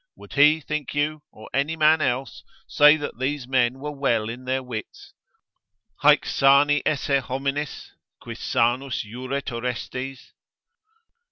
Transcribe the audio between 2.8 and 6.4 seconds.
that these men were well in their wits? Haec